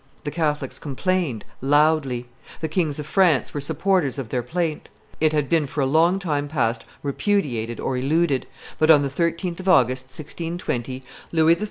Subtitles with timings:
[0.23, 2.25] The Catholics complained, loudly;
[2.59, 4.89] the Kings of France were supporters of their plaint;
[5.19, 8.47] it had been for a long time past repudiated or eluded;
[8.79, 11.59] but on the 13th of August, 1620, Louis XIII.